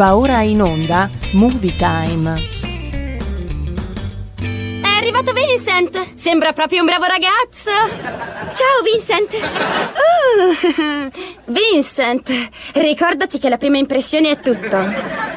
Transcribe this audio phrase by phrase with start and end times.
[0.00, 2.59] Va ora in onda Movie Time.
[5.20, 6.14] Arrivato Vincent!
[6.14, 7.70] Sembra proprio un bravo ragazzo!
[8.54, 9.34] Ciao Vincent!
[10.00, 11.10] Uh,
[11.52, 14.78] Vincent, ricordati che la prima impressione è tutto.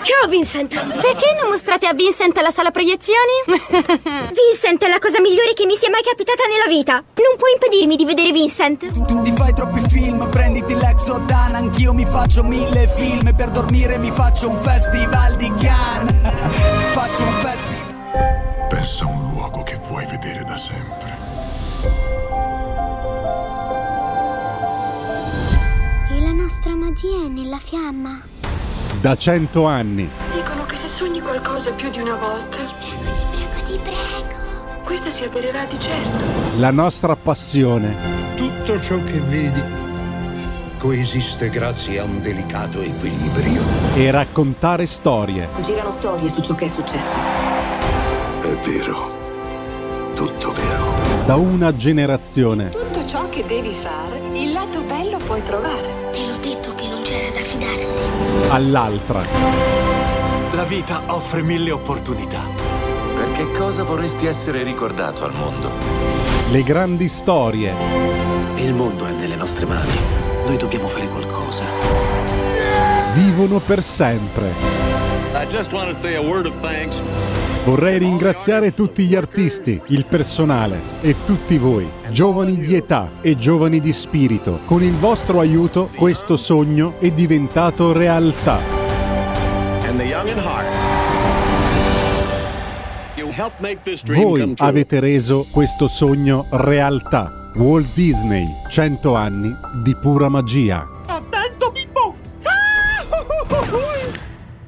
[0.01, 0.73] Ciao Vincent!
[0.73, 3.43] Perché non mostrate a Vincent la sala proiezioni?
[3.67, 6.93] Vincent è la cosa migliore che mi sia mai capitata nella vita!
[6.93, 8.85] Non puoi impedirmi di vedere Vincent!
[8.89, 14.47] Ti fai troppi film, prenditi l'Exodan Anch'io mi faccio mille film Per dormire mi faccio
[14.47, 16.13] un festival di Cannes
[16.95, 19.22] Faccio un festival Pensa un
[26.93, 28.21] magia è nella fiamma.
[29.01, 30.07] Da cento anni.
[30.31, 32.73] Dicono che se sogni qualcosa più di una volta, Ti
[33.31, 34.83] prego, ti prego.
[34.83, 36.23] questa si avvererà di certo.
[36.59, 37.95] La nostra passione.
[38.35, 39.61] Tutto ciò che vedi
[40.77, 43.63] coesiste grazie a un delicato equilibrio.
[43.95, 45.47] E raccontare storie.
[45.63, 47.15] Girano storie su ciò che è successo.
[48.41, 49.17] È vero.
[50.13, 51.25] Tutto vero.
[51.25, 52.82] Da una generazione.
[53.03, 56.09] Tutto ciò che devi fare, il lato bello puoi trovare.
[56.13, 58.01] Te l'ho detto che non c'era da fidarsi.
[58.47, 59.21] All'altra.
[60.53, 62.39] La vita offre mille opportunità.
[63.13, 65.69] Per che cosa vorresti essere ricordato al mondo?
[66.49, 67.73] Le grandi storie.
[68.55, 69.91] Il mondo è nelle nostre mani.
[70.45, 71.63] Noi dobbiamo fare qualcosa.
[73.11, 74.53] Vivono per sempre.
[75.33, 76.95] I just want to say a word of thanks.
[77.65, 83.79] Vorrei ringraziare tutti gli artisti, il personale e tutti voi, giovani di età e giovani
[83.79, 84.59] di spirito.
[84.65, 88.59] Con il vostro aiuto questo sogno è diventato realtà.
[94.07, 97.31] Voi avete reso questo sogno realtà.
[97.55, 100.92] Walt Disney, 100 anni di pura magia.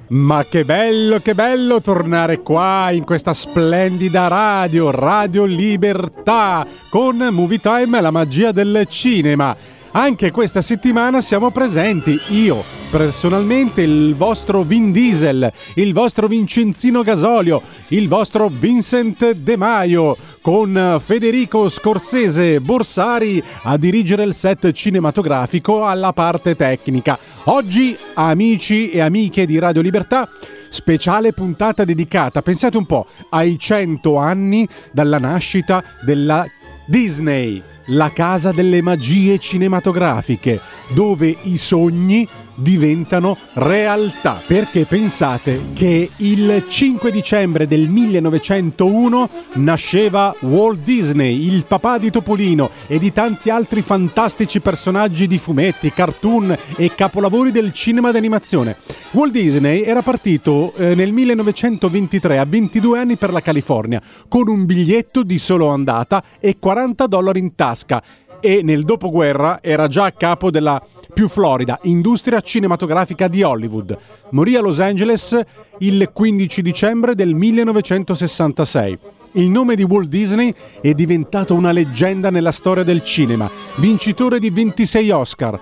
[0.08, 7.60] Ma che bello, che bello tornare qua in questa splendida radio, Radio Libertà, con Movie
[7.60, 9.75] Time, la magia del cinema.
[9.98, 17.62] Anche questa settimana siamo presenti, io personalmente, il vostro Vin Diesel, il vostro Vincenzino Gasolio,
[17.90, 26.12] il vostro Vincent De Maio, con Federico Scorsese Borsari a dirigere il set cinematografico alla
[26.12, 27.18] parte tecnica.
[27.46, 30.28] Oggi, amici e amiche di Radio Libertà,
[30.70, 36.46] speciale puntata dedicata, pensate un po', ai 100 anni dalla nascita della
[36.86, 40.60] Disney, la casa delle magie cinematografiche,
[40.90, 44.42] dove i sogni diventano realtà.
[44.46, 52.70] Perché pensate che il 5 dicembre del 1901 nasceva Walt Disney, il papà di Topolino
[52.88, 58.78] e di tanti altri fantastici personaggi di fumetti, cartoon e capolavori del cinema d'animazione.
[59.12, 64.66] Walt Disney era partito eh, nel 1923 a 22 anni per la California con un
[64.66, 68.04] biglietto di solo andata e 40 dollari in tasca
[68.40, 70.82] e nel dopoguerra era già a capo della
[71.16, 73.98] più florida industria cinematografica di Hollywood.
[74.32, 75.40] Morì a Los Angeles
[75.80, 79.00] il 15 dicembre del 1966.
[79.32, 84.50] Il nome di Walt Disney è diventato una leggenda nella storia del cinema, vincitore di
[84.50, 85.58] 26 Oscar,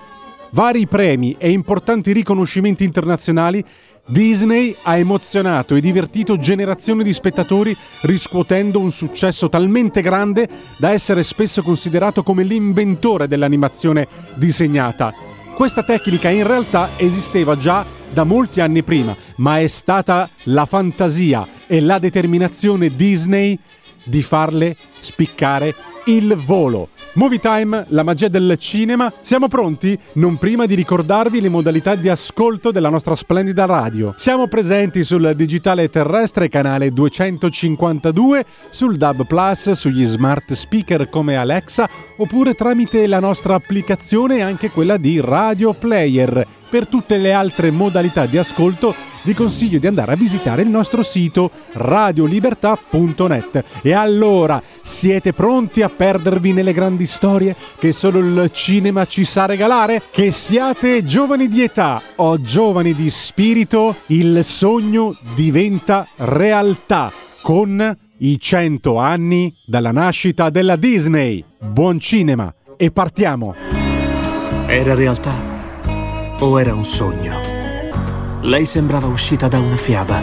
[0.50, 3.64] vari premi e importanti riconoscimenti internazionali,
[4.06, 11.22] Disney ha emozionato e divertito generazioni di spettatori riscuotendo un successo talmente grande da essere
[11.22, 15.33] spesso considerato come l'inventore dell'animazione disegnata.
[15.56, 21.48] Questa tecnica in realtà esisteva già da molti anni prima, ma è stata la fantasia
[21.68, 23.58] e la determinazione Disney
[24.04, 25.74] di farle spiccare
[26.06, 26.90] il volo.
[27.14, 29.12] Movie Time, la magia del cinema.
[29.22, 29.98] Siamo pronti?
[30.14, 34.14] Non prima di ricordarvi le modalità di ascolto della nostra splendida radio.
[34.18, 41.88] Siamo presenti sul digitale terrestre canale 252, sul DAB Plus, sugli smart speaker come Alexa
[42.18, 46.63] oppure tramite la nostra applicazione e anche quella di Radio Player.
[46.74, 48.96] Per tutte le altre modalità di ascolto
[49.26, 53.64] vi consiglio di andare a visitare il nostro sito radiolibertà.net.
[53.84, 59.46] E allora, siete pronti a perdervi nelle grandi storie che solo il cinema ci sa
[59.46, 60.02] regalare?
[60.10, 67.12] Che siate giovani di età o giovani di spirito, il sogno diventa realtà
[67.44, 71.46] con i 100 anni dalla nascita della Disney.
[71.60, 73.54] Buon cinema e partiamo!
[74.66, 75.53] Era realtà
[76.40, 77.40] o era un sogno?
[78.42, 80.22] Lei sembrava uscita da una fiaba.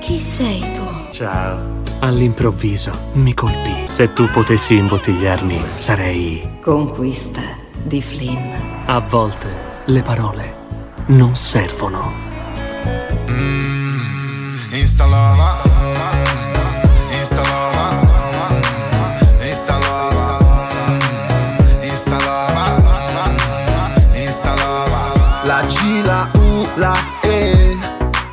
[0.00, 0.82] Chi sei tu?
[1.10, 1.80] Ciao.
[2.00, 3.84] All'improvviso mi colpì.
[3.86, 6.58] Se tu potessi imbottigliarmi, sarei...
[6.60, 7.40] Conquista
[7.82, 8.52] di Flynn.
[8.86, 9.46] A volte
[9.84, 10.54] le parole
[11.06, 12.12] non servono.
[13.30, 15.71] Mm, Instalava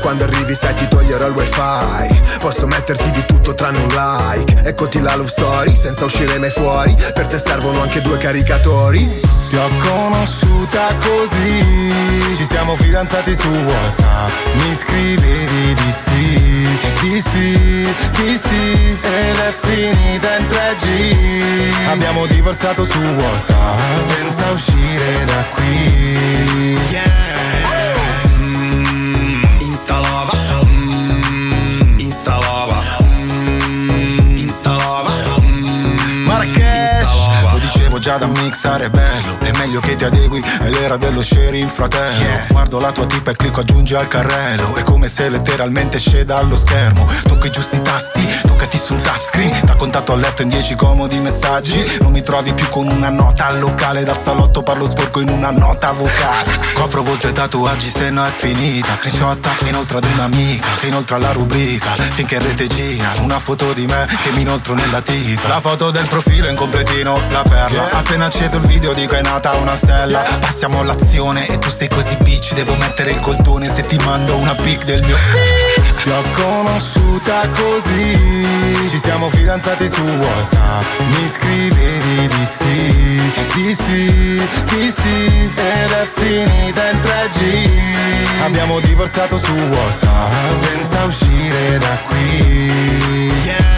[0.00, 2.38] quando arrivi sai ti toglierò il wifi.
[2.40, 4.62] Posso metterti di tutto tranne un like.
[4.64, 6.94] Eccoti la love story senza uscire mai fuori.
[7.14, 9.20] Per te servono anche due caricatori.
[9.48, 12.34] Ti ho conosciuta così.
[12.34, 14.30] Ci siamo fidanzati su Whatsapp.
[14.54, 16.68] Mi scrivevi di sì,
[17.00, 17.88] di sì,
[18.22, 18.96] di sì.
[19.00, 26.36] Ed è finita in 3G Abbiamo divorziato su Whatsapp Senza uscire da qui.
[26.54, 27.77] Mm,
[38.48, 42.24] mixare bello meglio che ti adegui È l'era dello sharing fratello.
[42.48, 44.74] Guardo la tua tipa e clicco aggiungi al carrello.
[44.74, 47.04] È come se letteralmente sceda allo schermo.
[47.24, 49.64] Tocco i giusti tasti Toccati sul touchscreen.
[49.64, 51.98] Da contatto a letto in 10 comodi messaggi.
[52.00, 54.04] Non mi trovi più con una nota al locale.
[54.04, 56.58] Dal salotto parlo sporco in una nota vocale.
[56.74, 58.94] Copro volte tatuaggi se no è finita.
[58.94, 61.90] Screenshotta inoltre ad un'amica Che inoltre la rubrica.
[61.90, 65.48] Finché in rete gira Una foto di me che mi inoltro nella tipa.
[65.48, 67.88] La foto del profilo in completino La perla.
[67.90, 70.22] Appena acceso il video dico è nata una stella.
[70.40, 74.54] Passiamo all'azione e tu stai così bitch Devo mettere il coltone se ti mando una
[74.54, 75.16] pic del mio
[76.02, 84.48] ti ho conosciuta così Ci siamo fidanzati su Whatsapp Mi scrivevi di sì, di sì,
[84.74, 92.96] di sì Ed è finita in 3G Abbiamo divorziato su Whatsapp Senza uscire da qui.
[93.44, 93.77] In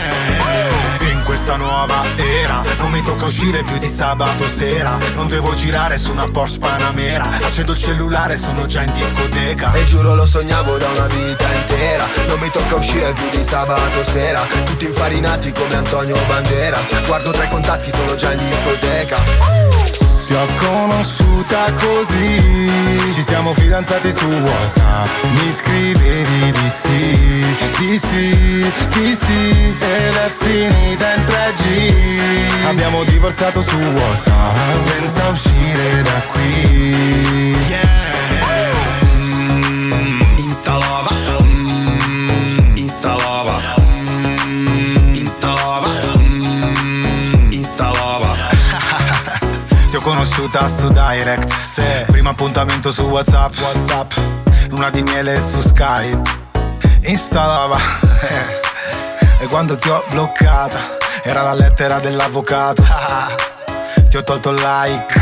[1.51, 2.63] questa nuova era.
[2.79, 4.99] Non mi tocca uscire più di sabato sera.
[5.15, 7.29] Non devo girare su una Porsche Panamera.
[7.43, 9.73] Accendo il cellulare, sono già in discoteca.
[9.73, 12.07] E giuro lo sognavo da una vita intera.
[12.29, 14.41] Non mi tocca uscire più di sabato sera.
[14.65, 17.07] Tutti infarinati come Antonio Banderas.
[17.07, 20.00] Guardo tra i contatti, sono già in discoteca
[20.31, 22.71] ti ho conosciuta così.
[23.13, 27.45] Ci siamo fidanzati su Whatsapp Mi scrivevi di sì,
[27.79, 36.03] di sì, di sì Ed è finita in 3G Abbiamo divorziato su Whatsapp Senza uscire
[36.03, 37.57] da qui.
[37.69, 38.00] Mm,
[50.21, 51.51] conosciuta su Direct.
[51.51, 51.83] Sì.
[52.09, 53.55] Primo appuntamento su Whatsapp.
[53.59, 54.13] Whatsapp.
[54.69, 56.21] Luna di miele su Skype.
[57.05, 57.79] Installava
[59.41, 62.85] E quando ti ho bloccata Era la lettera dell'avvocato.
[64.11, 65.19] Ti ho tolto like,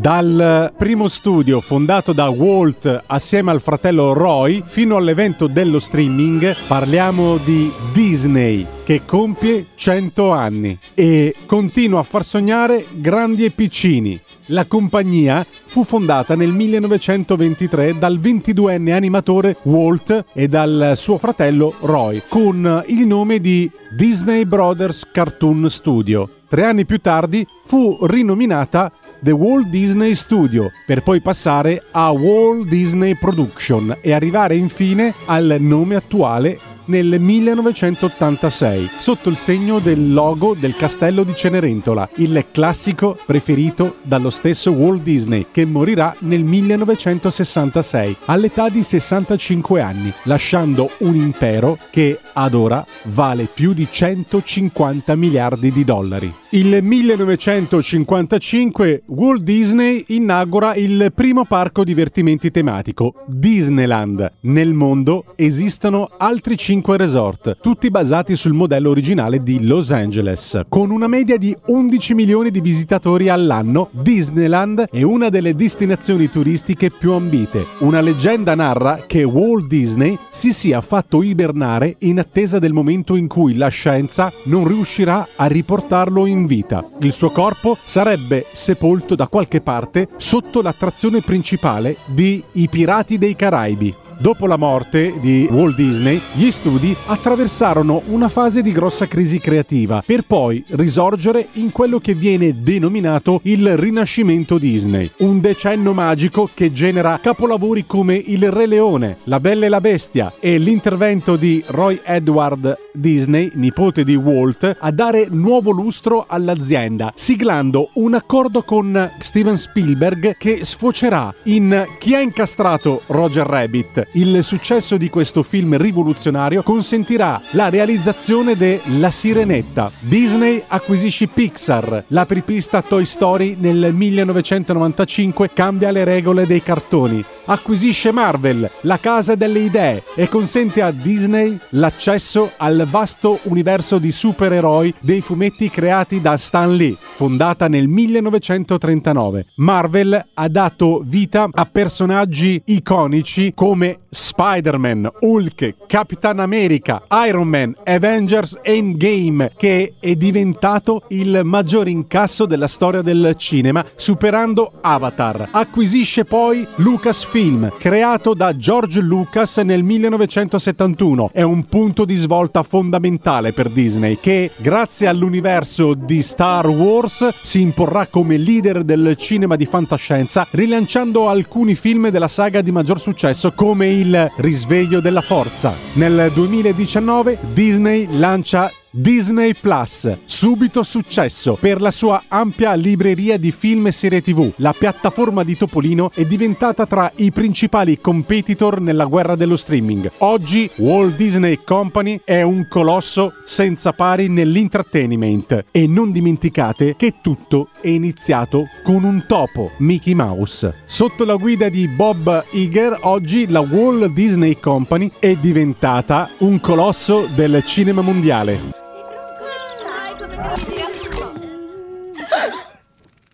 [0.00, 7.38] Dal primo studio fondato da Walt assieme al fratello Roy fino all'evento dello streaming parliamo
[7.38, 14.20] di Disney che compie 100 anni e continua a far sognare grandi e piccini.
[14.46, 22.22] La compagnia fu fondata nel 1923 dal 22enne animatore Walt e dal suo fratello Roy
[22.28, 26.28] con il nome di Disney Brothers Cartoon Studio.
[26.52, 28.92] Tre anni più tardi fu rinominata
[29.22, 35.56] The Walt Disney Studio per poi passare a Walt Disney Production e arrivare infine al
[35.60, 43.16] nome attuale nel 1986 sotto il segno del logo del castello di Cenerentola, il classico
[43.24, 51.14] preferito dallo stesso Walt Disney che morirà nel 1966 all'età di 65 anni, lasciando un
[51.14, 56.34] impero che ad ora vale più di 150 miliardi di dollari.
[56.50, 64.30] Il 1955 Walt Disney inaugura il primo parco divertimenti tematico, Disneyland.
[64.40, 70.62] Nel mondo esistono altri 5 resort, tutti basati sul modello originale di Los Angeles.
[70.68, 76.90] Con una media di 11 milioni di visitatori all'anno, Disneyland è una delle destinazioni turistiche
[76.90, 77.66] più ambite.
[77.78, 83.26] Una leggenda narra che Walt Disney si sia fatto ibernare in attesa del momento in
[83.26, 86.84] cui la scienza non riuscirà a riportarlo in vita.
[87.00, 93.34] Il suo corpo sarebbe sepolto da qualche parte sotto l'attrazione principale di I Pirati dei
[93.34, 94.01] Caraibi.
[94.22, 100.00] Dopo la morte di Walt Disney, gli studi attraversarono una fase di grossa crisi creativa,
[100.06, 106.72] per poi risorgere in quello che viene denominato il Rinascimento Disney, un decennio magico che
[106.72, 112.00] genera capolavori come Il Re Leone, La Bella e la Bestia e l'intervento di Roy
[112.04, 119.56] Edward Disney, nipote di Walt, a dare nuovo lustro all'azienda, siglando un accordo con Steven
[119.56, 124.10] Spielberg che sfocerà in Chi ha incastrato Roger Rabbit.
[124.14, 129.90] Il successo di questo film rivoluzionario consentirà la realizzazione de La Sirenetta.
[130.00, 132.04] Disney acquisisce Pixar.
[132.08, 139.60] L'apripista Toy Story nel 1995 cambia le regole dei cartoni acquisisce Marvel, la casa delle
[139.60, 146.36] idee, e consente a Disney l'accesso al vasto universo di supereroi dei fumetti creati da
[146.36, 149.46] Stan Lee, fondata nel 1939.
[149.56, 158.58] Marvel ha dato vita a personaggi iconici come Spider-Man, Hulk, Capitan America, Iron Man, Avengers
[158.62, 165.48] Endgame, che è diventato il maggior incasso della storia del cinema, superando Avatar.
[165.50, 167.32] Acquisisce poi Lucasfilm,
[167.76, 171.30] creato da George Lucas nel 1971.
[171.32, 177.60] È un punto di svolta fondamentale per Disney, che grazie all'universo di Star Wars si
[177.60, 183.52] imporrà come leader del cinema di fantascienza, rilanciando alcuni film della saga di maggior successo
[183.52, 185.74] come il Risveglio della Forza.
[185.94, 193.86] Nel 2019 Disney lancia Disney Plus, subito successo per la sua ampia libreria di film
[193.86, 194.52] e serie TV.
[194.56, 200.10] La piattaforma di Topolino è diventata tra i principali competitor nella guerra dello streaming.
[200.18, 207.68] Oggi Walt Disney Company è un colosso senza pari nell'entertainment e non dimenticate che tutto
[207.80, 210.70] è iniziato con un topo, Mickey Mouse.
[210.84, 217.26] Sotto la guida di Bob Iger, oggi la Walt Disney Company è diventata un colosso
[217.34, 218.81] del cinema mondiale.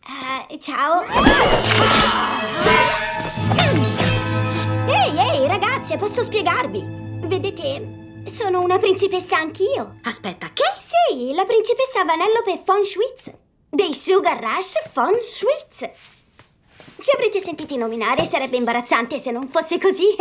[0.06, 1.04] Uh, ciao.
[4.86, 6.84] Ehi, ehi, ragazze, posso spiegarvi?
[7.26, 10.00] Vedete, sono una principessa anch'io.
[10.02, 10.64] Aspetta, che?
[10.80, 13.32] Sì, la principessa Vanellope von Schwitz.
[13.70, 15.90] Dei Sugar Rush von Schwitz.
[17.00, 20.14] Ci avrete sentiti nominare, sarebbe imbarazzante se non fosse così.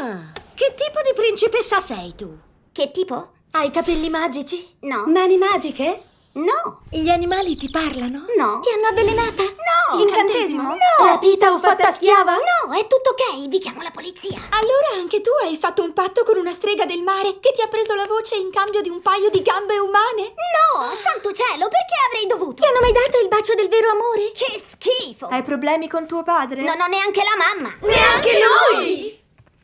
[0.00, 2.32] Ah, che tipo di principessa sei tu?
[2.70, 3.32] Che tipo?
[3.50, 4.76] Hai capelli magici?
[4.80, 5.04] No.
[5.06, 5.92] Mani magiche?
[6.34, 6.82] No.
[6.90, 8.24] Gli animali ti parlano?
[8.36, 8.60] No.
[8.60, 9.42] Ti hanno avvelenata?
[9.42, 10.00] No.
[10.00, 10.62] Incantesimo?
[10.62, 11.04] No.
[11.04, 12.34] Rapita o fatta schiava?
[12.34, 13.48] No, è tutto ok.
[13.48, 14.38] Vi chiamo la polizia.
[14.50, 17.68] Allora anche tu hai fatto un patto con una strega del mare che ti ha
[17.68, 20.34] preso la voce in cambio di un paio di gambe umane?
[20.34, 22.62] No, santo cielo, perché avrei dovuto?
[22.62, 24.32] Ti hanno mai dato il bacio del vero amore?
[24.32, 25.26] Che schifo.
[25.26, 26.62] Hai problemi con tuo padre?
[26.62, 27.74] Non ho neanche la mamma.
[27.80, 28.38] Neanche
[28.72, 29.18] noi!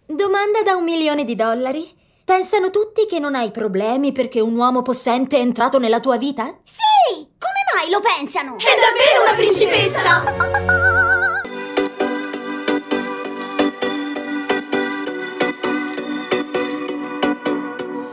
[0.06, 2.02] Domanda da un milione di dollari.
[2.26, 6.56] Pensano tutti che non hai problemi perché un uomo possente è entrato nella tua vita?
[6.64, 7.28] Sì!
[7.38, 8.56] Come mai lo pensano?
[8.56, 10.24] È davvero una principessa!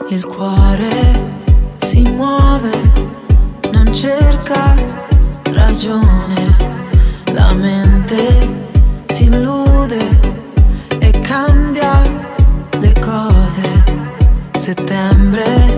[0.09, 2.91] Il cuore si muove,
[3.71, 4.75] non cerca
[5.53, 6.55] ragione,
[7.31, 9.70] la mente si illude
[14.61, 15.75] Settembre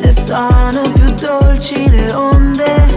[0.00, 2.96] e sono più dolci le onde,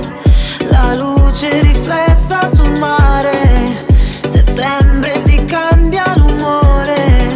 [0.68, 3.86] la luce riflessa sul mare.
[4.26, 7.28] Settembre ti cambia l'umore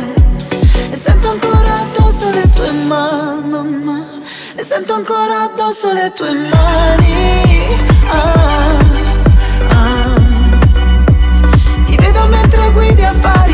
[0.90, 4.04] e sento ancora addosso le tue mani,
[4.56, 7.68] e sento ancora addosso le tue mani.
[8.08, 8.80] Ah,
[9.70, 10.20] ah.
[11.86, 13.45] Ti vedo mentre guidi affari spenti.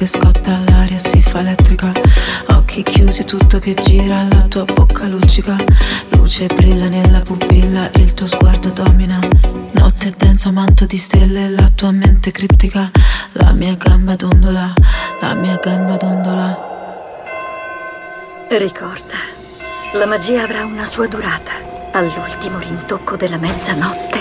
[0.00, 1.92] Che scotta, l'aria si fa elettrica.
[2.46, 5.56] Occhi chiusi, tutto che gira, la tua bocca luccica.
[6.08, 9.18] Luce brilla nella pupilla, il tuo sguardo domina.
[9.72, 12.90] Notte densa, manto di stelle, la tua mente criptica.
[13.32, 14.72] La mia gamba dondola,
[15.20, 16.58] la mia gamba dondola.
[18.48, 19.18] Ricorda,
[19.92, 21.52] la magia avrà una sua durata.
[21.92, 24.18] All'ultimo rintocco della mezzanotte,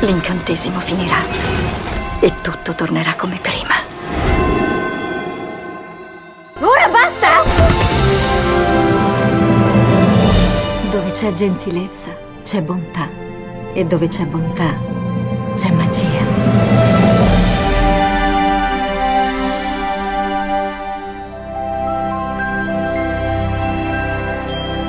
[0.00, 1.24] l'incantesimo finirà.
[2.20, 3.81] E tutto tornerà come prima.
[6.64, 7.42] Ora basta!
[10.92, 13.08] Dove c'è gentilezza, c'è bontà.
[13.72, 14.78] E dove c'è bontà,
[15.56, 16.21] c'è magia.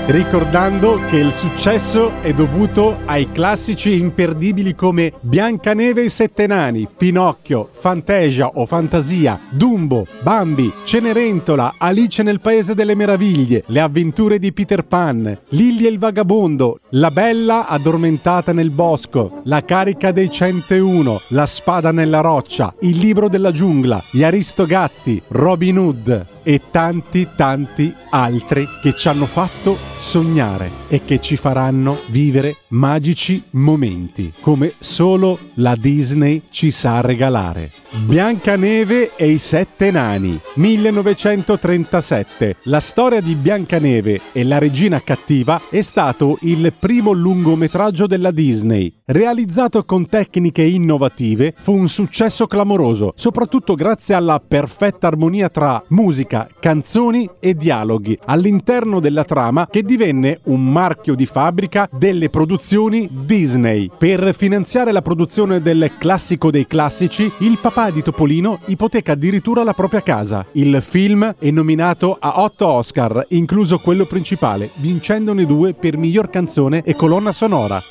[0.05, 6.89] Ricordando che il successo è dovuto ai classici imperdibili come Biancaneve e i Sette Nani,
[6.95, 14.51] Pinocchio, Fantasia o Fantasia, Dumbo, Bambi, Cenerentola, Alice nel Paese delle Meraviglie, Le avventure di
[14.51, 21.21] Peter Pan, Lilli e il Vagabondo, La Bella addormentata nel bosco, La carica dei 101,
[21.29, 27.93] La spada nella roccia, Il libro della giungla, Gli Aristogatti, Robin Hood e tanti tanti
[28.09, 35.37] altri che ci hanno fatto sognare e che ci faranno vivere magici momenti come solo
[35.55, 37.69] la Disney ci sa regalare.
[38.05, 42.55] Biancaneve e i sette nani 1937.
[42.63, 48.91] La storia di Biancaneve e la regina cattiva è stato il primo lungometraggio della Disney.
[49.05, 56.47] Realizzato con tecniche innovative, fu un successo clamoroso, soprattutto grazie alla perfetta armonia tra musica,
[56.59, 63.89] canzoni e dialoghi all'interno della trama che divenne un marchio di fabbrica delle produzioni Disney.
[63.97, 69.73] Per finanziare la produzione del classico dei classici, il papà di Topolino ipoteca addirittura la
[69.73, 70.45] propria casa.
[70.53, 76.81] Il film è nominato a 8 Oscar, incluso quello principale, vincendone due per miglior canzone
[76.83, 77.81] e colonna sonora.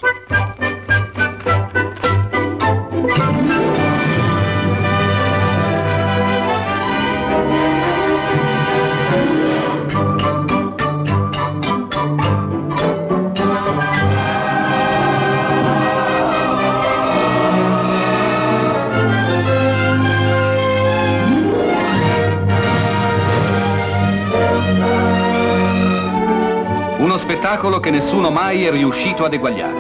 [27.43, 29.75] Spettacolo che nessuno mai è riuscito ad eguagliare.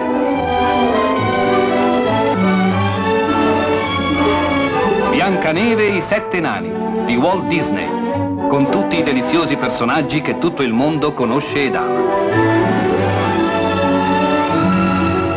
[5.11, 10.62] Biancaneve e i sette nani di Walt Disney, con tutti i deliziosi personaggi che tutto
[10.62, 12.01] il mondo conosce ed ama.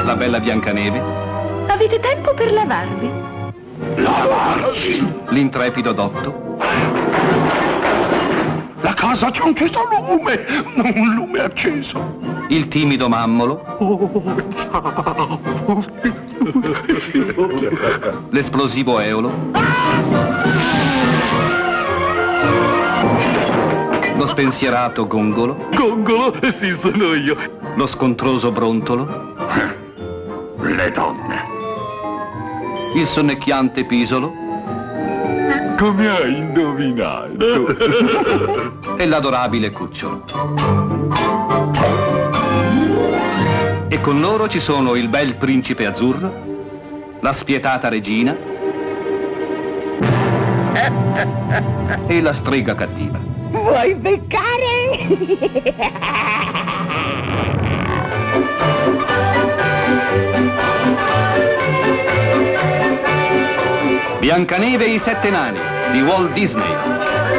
[0.04, 1.04] La bella Biancaneve,
[1.68, 3.12] Avete tempo per lavarvi?
[3.98, 5.14] Lavarsi!
[5.28, 6.58] L'intrepido Dotto,
[8.86, 9.56] La casa c'è un
[10.08, 10.45] lume,
[10.76, 12.19] un lume acceso.
[12.50, 14.12] il timido Mammolo, Oh,
[14.69, 15.41] ciao.
[18.30, 19.32] l'esplosivo Eolo,
[24.17, 27.36] lo spensierato Gongolo, Gongolo, sì, sono io.
[27.76, 29.34] lo scontroso Brontolo,
[30.62, 31.43] Le donne.
[32.93, 34.32] il sonnecchiante Pisolo
[35.78, 37.76] Come hai indovinato?
[38.98, 40.24] e l'adorabile Cucciolo.
[43.90, 48.34] E con loro ci sono il bel principe azzurro, la spietata regina
[52.08, 53.20] e la strega cattiva.
[53.52, 55.08] Vuoi beccare?
[64.26, 65.60] Biancaneve e i sette nani
[65.92, 66.74] di Walt Disney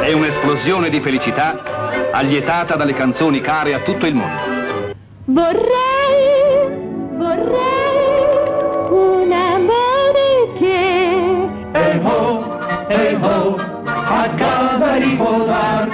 [0.02, 4.94] è un'esplosione di felicità allietata dalle canzoni care a tutto il mondo.
[5.24, 6.68] Vorrei,
[7.16, 8.22] vorrei
[8.90, 11.48] un amore che...
[11.72, 15.88] Ehi ho, ehi ho, a casa riposar.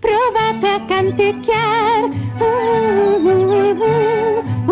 [0.00, 2.02] Provate a canticchiar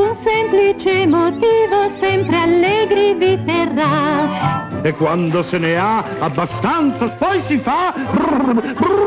[0.02, 4.43] un semplice motivo sempre allegri vi terrà
[4.84, 7.90] e quando se ne ha abbastanza poi si fa...
[7.94, 9.00] Quando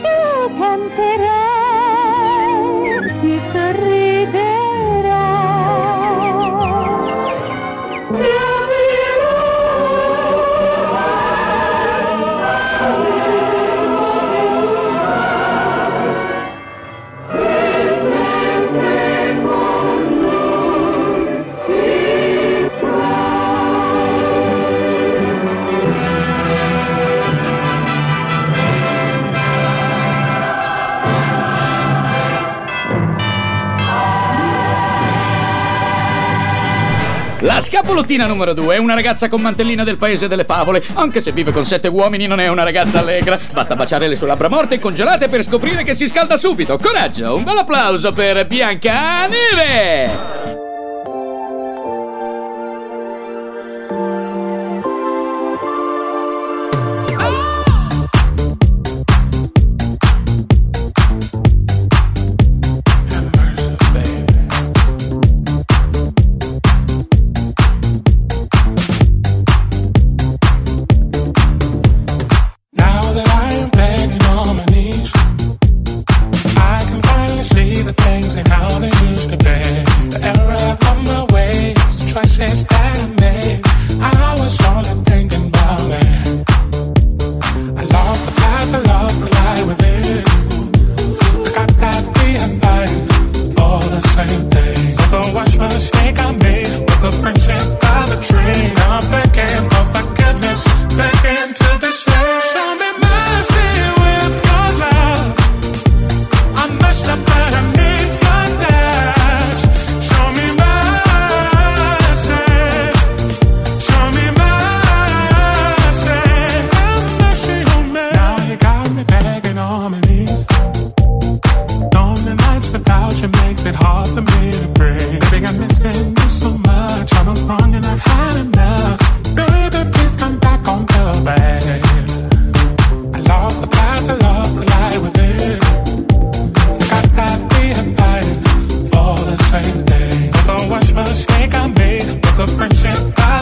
[0.00, 1.65] tu canterai
[37.40, 40.82] La scapolottina numero due è una ragazza con mantellina del paese delle favole.
[40.94, 43.38] Anche se vive con sette uomini, non è una ragazza allegra.
[43.52, 46.78] Basta baciare le sue labbra morte e congelate per scoprire che si scalda subito.
[46.78, 50.06] Coraggio, un bel applauso per Biancaneve!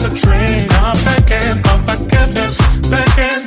[0.01, 0.69] drive train.
[0.71, 3.44] I'm begging for forgiveness, begging.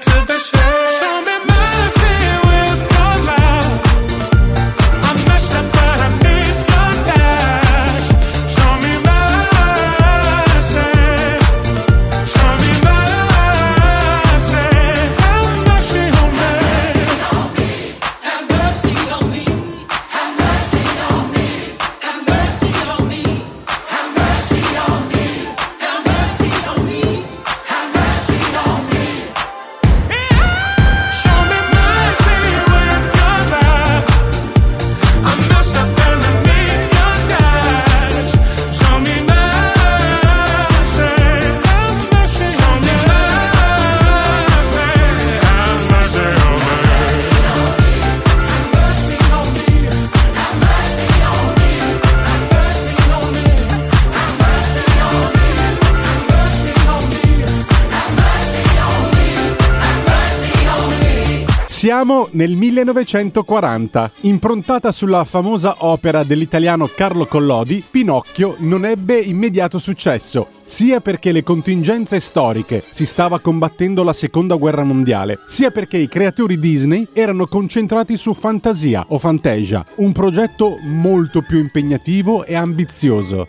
[61.98, 64.12] Siamo nel 1940.
[64.22, 71.42] Improntata sulla famosa opera dell'italiano Carlo Collodi, Pinocchio non ebbe immediato successo, sia perché le
[71.42, 77.48] contingenze storiche si stava combattendo la seconda guerra mondiale, sia perché i creatori Disney erano
[77.48, 83.48] concentrati su Fantasia o Fantasia, un progetto molto più impegnativo e ambizioso.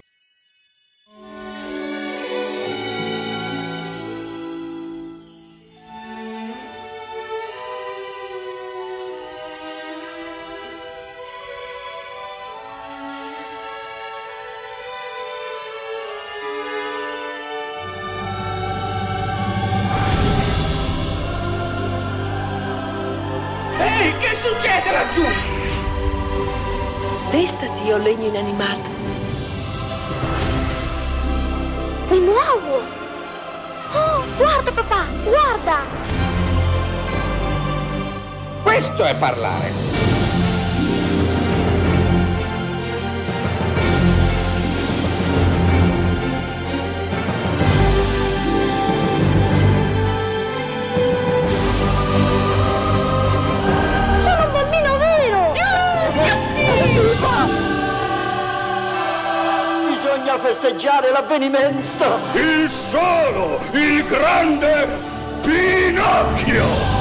[24.59, 25.25] succede laggiù?
[27.31, 28.91] Restati, o legno inanimato.
[32.09, 32.83] Mi muovo!
[33.93, 35.77] Oh, guarda papà, guarda!
[38.63, 40.18] Questo è parlare.
[60.29, 62.19] Italia festeggiare l'avvenimento.
[62.35, 64.87] Il solo, il grande
[65.41, 66.98] Pinocchio!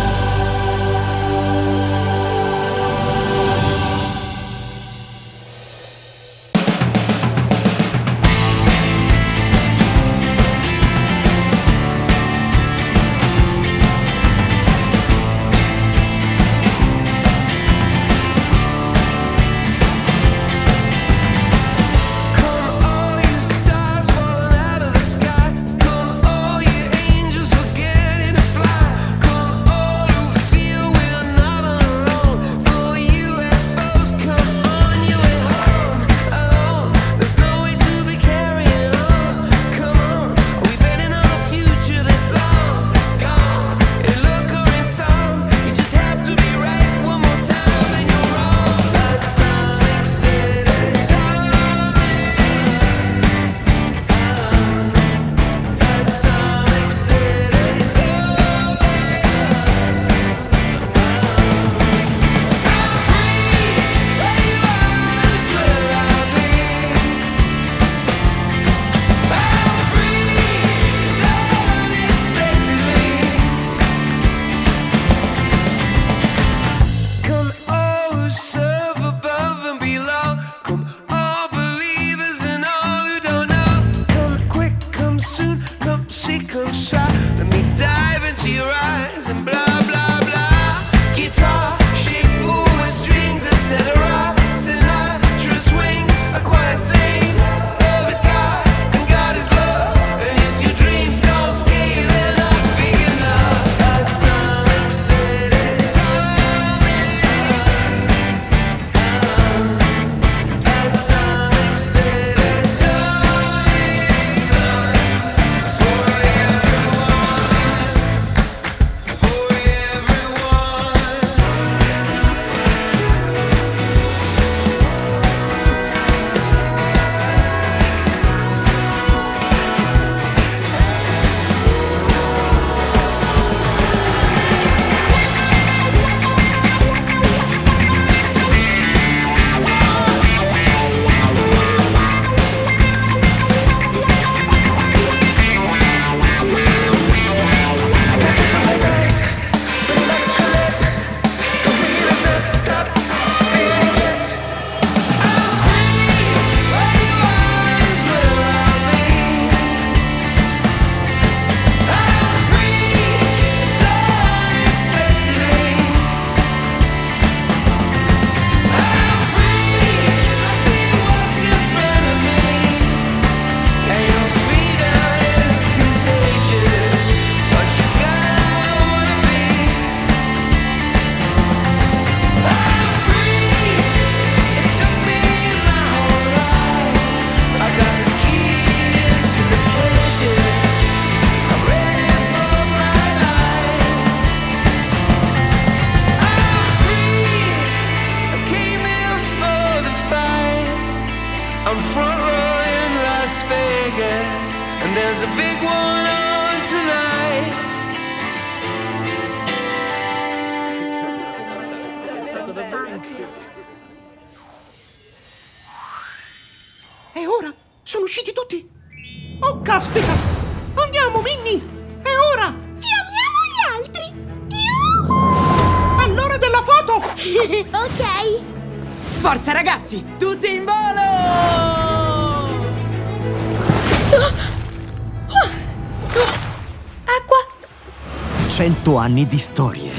[239.18, 239.92] anni di storie.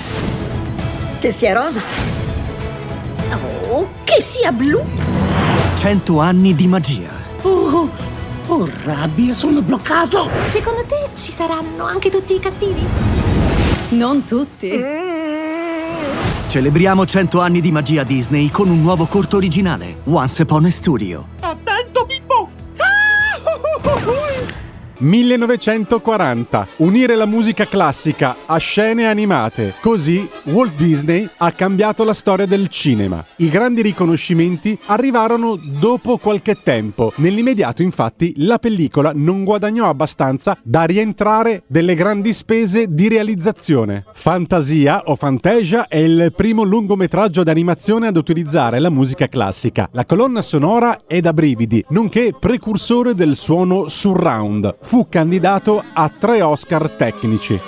[1.18, 1.81] Che sia rosa.
[3.68, 4.78] Oh, che sia blu.
[5.74, 7.11] Cento anni di magia.
[7.42, 7.88] Oh,
[8.46, 10.31] oh, rabbia, sono bloccato.
[10.52, 12.81] Secondo te ci saranno anche tutti i cattivi?
[13.90, 14.70] Non tutti.
[14.70, 15.09] Mm.
[16.46, 21.28] Celebriamo 100 anni di magia Disney con un nuovo corto originale, Once Upon a Studio.
[24.98, 26.66] 1940.
[26.76, 29.74] Unire la musica classica a scene animate.
[29.80, 33.24] Così Walt Disney ha cambiato la storia del cinema.
[33.37, 37.12] I grandi riconoscimenti arrivarono dopo qualche tempo.
[37.16, 44.04] Nell'immediato, infatti, la pellicola non guadagnò abbastanza da rientrare delle grandi spese di realizzazione.
[44.12, 49.88] Fantasia o Fantasia è il primo lungometraggio d'animazione ad utilizzare la musica classica.
[49.92, 54.76] La colonna sonora è da brividi, nonché precursore del suono surround.
[54.88, 57.61] Fu candidato a tre Oscar tecnici.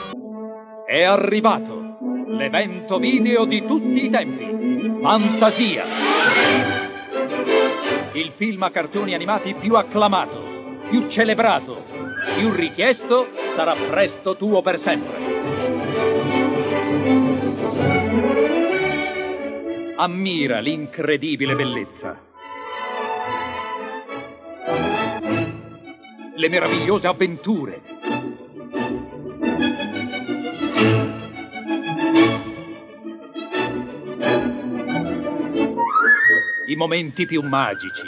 [0.86, 5.00] È arrivato l'evento video di tutti i tempi.
[5.02, 5.84] Fantasia.
[8.14, 11.84] Il film a cartoni animati più acclamato, più celebrato,
[12.38, 15.18] più richiesto sarà presto tuo per sempre.
[19.96, 22.29] Ammira l'incredibile bellezza.
[26.40, 27.82] Le meravigliose avventure.
[36.66, 38.06] I momenti più magici.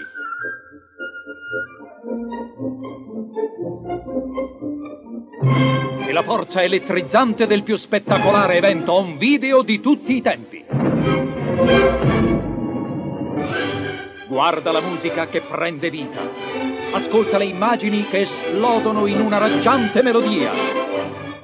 [6.07, 10.65] E la forza elettrizzante del più spettacolare evento on video di tutti i tempi.
[14.27, 16.72] Guarda la musica che prende vita.
[16.95, 20.51] Ascolta le immagini che esplodono in una raggiante melodia.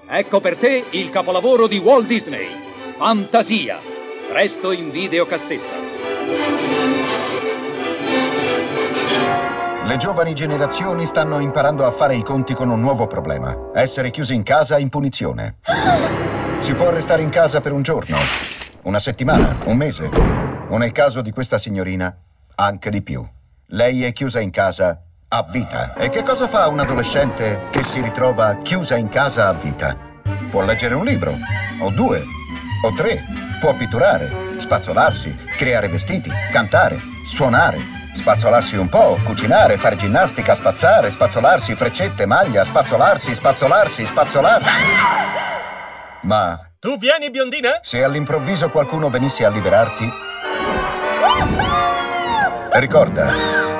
[0.06, 2.46] Ecco per te il capolavoro di Walt Disney.
[2.98, 3.78] Fantasia.
[4.28, 5.76] Presto in videocassetta.
[9.86, 13.70] Le giovani generazioni stanno imparando a fare i conti con un nuovo problema.
[13.72, 15.60] Essere chiusi in casa in punizione.
[16.58, 18.18] Si può restare in casa per un giorno,
[18.82, 20.10] una settimana, un mese.
[20.68, 22.14] O nel caso di questa signorina,
[22.56, 23.26] anche di più.
[23.68, 25.94] Lei è chiusa in casa a vita.
[25.94, 29.96] E che cosa fa un adolescente che si ritrova chiusa in casa a vita?
[30.50, 31.36] Può leggere un libro,
[31.80, 32.24] o due,
[32.82, 33.24] o tre.
[33.60, 41.74] Può pitturare, spazzolarsi, creare vestiti, cantare, suonare, spazzolarsi un po', cucinare, fare ginnastica, spazzare, spazzolarsi,
[41.74, 44.70] freccette, maglia, spazzolarsi, spazzolarsi, spazzolarsi.
[46.22, 47.80] Ma Tu vieni, biondina?
[47.82, 50.08] se all'improvviso qualcuno venisse a liberarti,
[52.74, 53.26] ricorda,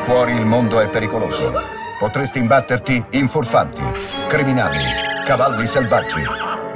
[0.08, 1.52] fuori il mondo è pericoloso.
[1.98, 3.82] Potresti imbatterti in furfanti,
[4.26, 4.82] criminali,
[5.22, 6.22] cavalli selvaggi,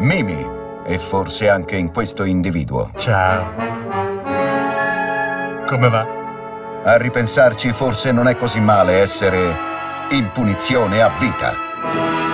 [0.00, 0.46] mimi
[0.84, 2.90] e forse anche in questo individuo.
[2.94, 3.54] Ciao.
[5.66, 6.06] Come va?
[6.84, 9.56] A ripensarci, forse non è così male essere
[10.10, 12.31] in punizione a vita.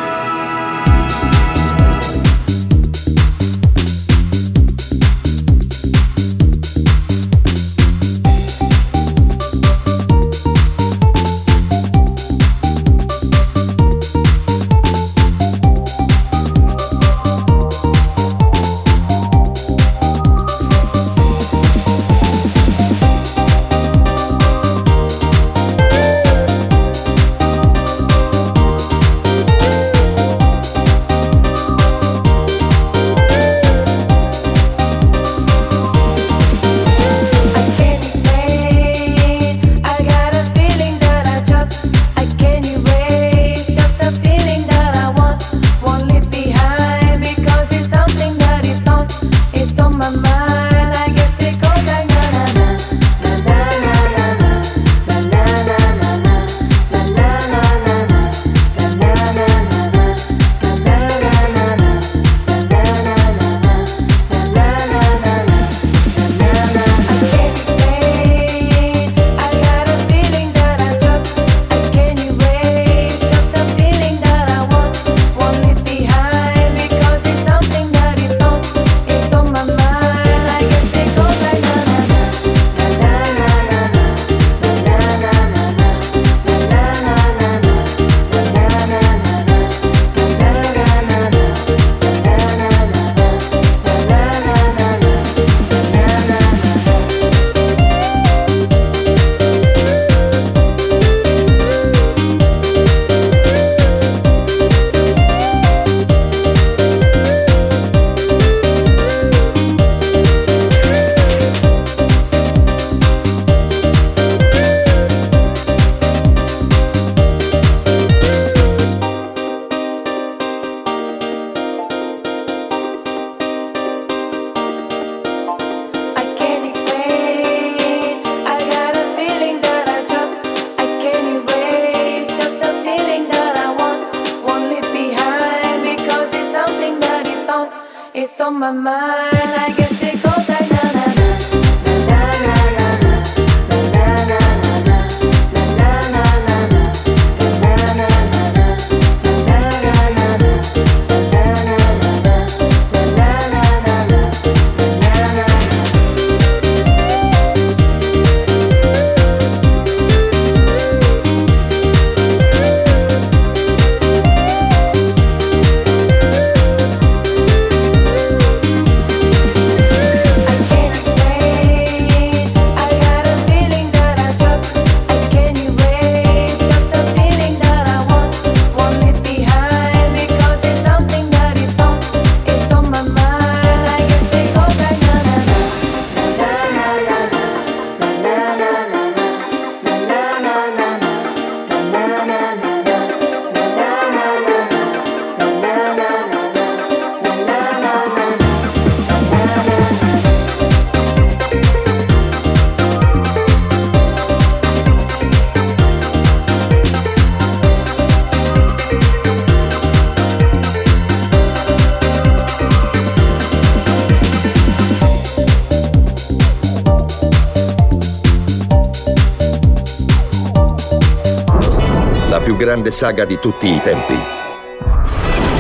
[222.89, 224.19] Grande saga di tutti i tempi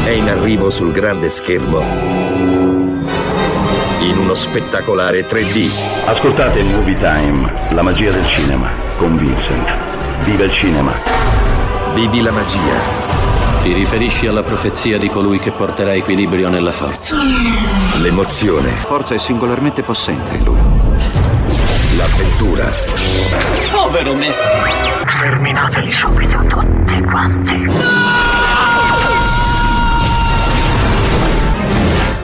[0.04, 1.82] è in arrivo sul grande schermo
[4.00, 5.70] in uno spettacolare 3D.
[6.06, 9.68] Ascoltate Movie Time, la magia del cinema, con Vincent.
[10.24, 10.92] Viva il cinema!
[11.92, 12.76] Vivi la magia.
[13.62, 17.16] Ti riferisci alla profezia di colui che porterà equilibrio nella forza.
[18.00, 18.70] L'emozione.
[18.70, 20.60] Forza è singolarmente possente in lui.
[21.96, 22.70] L'avventura.
[23.70, 25.07] Povero me!
[25.28, 27.97] Sterminateli subito tutti quanti.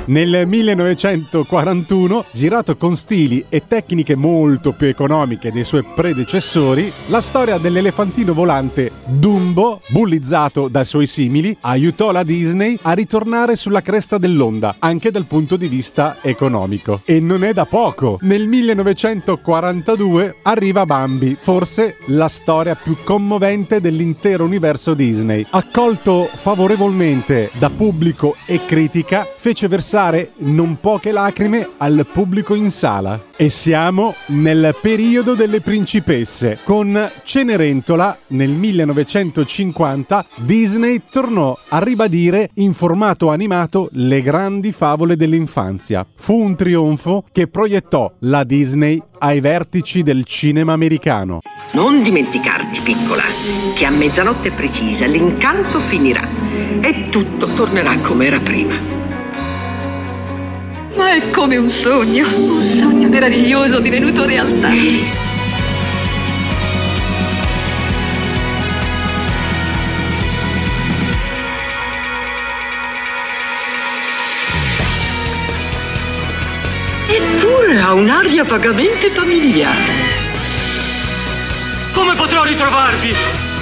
[0.07, 7.57] Nel 1941, girato con stili e tecniche molto più economiche dei suoi predecessori, la storia
[7.57, 14.77] dell'elefantino volante Dumbo, bullizzato dai suoi simili, aiutò la Disney a ritornare sulla cresta dell'onda,
[14.79, 17.01] anche dal punto di vista economico.
[17.07, 18.19] E non è da poco!
[18.21, 25.47] Nel 1942 arriva Bambi, forse la storia più commovente dell'intero universo Disney.
[25.49, 29.93] Accolto favorevolmente da pubblico e critica, fece versare
[30.39, 33.27] non poche lacrime al pubblico in sala.
[33.37, 36.59] E siamo nel periodo delle principesse.
[36.65, 46.05] Con Cenerentola nel 1950 Disney tornò a ribadire in formato animato le grandi favole dell'infanzia.
[46.17, 51.39] Fu un trionfo che proiettò la Disney ai vertici del cinema americano.
[51.73, 53.23] Non dimenticarti, piccola,
[53.77, 56.27] che a mezzanotte precisa l'incanto finirà
[56.81, 59.14] e tutto tornerà come era prima.
[60.97, 64.71] Ma è come un sogno, un sogno meraviglioso divenuto realtà.
[77.09, 79.93] Eppure ha un'aria vagamente familiare.
[81.93, 83.54] Come potrò ritrovarvi?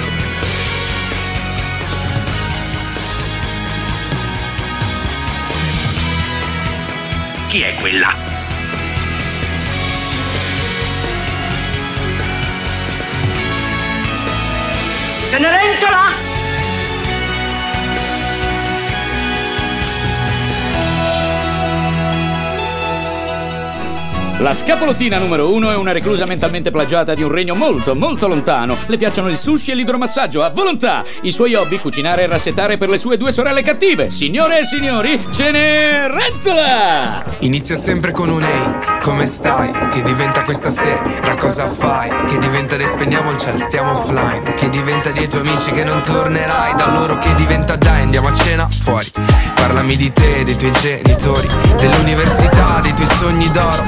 [7.53, 8.11] Chi è quella?
[15.29, 16.32] Cenerentola!
[24.43, 28.77] La scapolottina numero uno è una reclusa mentalmente plagiata di un regno molto, molto lontano.
[28.87, 31.05] Le piacciono il sushi e l'idromassaggio a volontà.
[31.21, 34.09] I suoi hobby cucinare e rassettare per le sue due sorelle cattive.
[34.09, 37.23] Signore e signori, Cenerentola!
[37.39, 39.71] Inizia sempre con un ehi, come stai?
[39.89, 42.09] Che diventa questa sera, cosa fai?
[42.25, 46.01] Che diventa ed spegniamo il cielo, stiamo offline Che diventa dei tuoi amici che non
[46.01, 49.11] tornerai Da loro che diventa dai, andiamo a cena fuori
[49.53, 53.83] Parlami di te, dei tuoi genitori Dell'università, dei tuoi sogni d'oro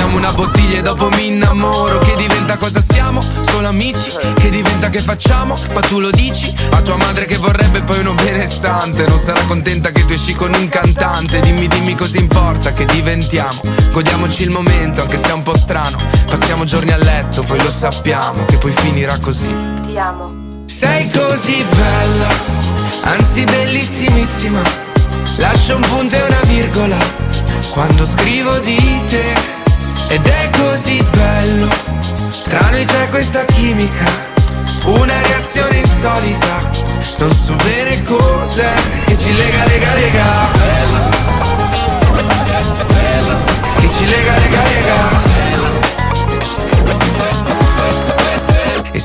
[0.00, 3.22] Finiamo una bottiglia e dopo mi innamoro Che diventa cosa siamo?
[3.42, 4.10] Solo amici?
[4.34, 5.58] Che diventa che facciamo?
[5.74, 6.54] Ma tu lo dici?
[6.70, 10.54] A tua madre che vorrebbe poi uno benestante Non sarà contenta che tu esci con
[10.54, 13.60] un cantante Dimmi, dimmi cosa importa che diventiamo
[13.92, 17.70] Godiamoci il momento anche se è un po' strano Passiamo giorni a letto, poi lo
[17.70, 19.54] sappiamo Che poi finirà così
[19.86, 20.64] Ti amo.
[20.64, 22.28] Sei così bella,
[23.02, 24.62] anzi bellissimissima
[25.36, 26.96] Lascio un punto e una virgola
[27.70, 29.59] Quando scrivo di te
[30.10, 31.68] Ed è così bello.
[32.48, 34.04] Tra noi c'è questa chimica
[34.84, 36.68] Una reazione insolita.
[37.18, 38.72] Non so bene cos'è
[39.04, 40.48] Che ci lega, lega, lega.
[44.00, 45.39] Ci lega, lega, lega.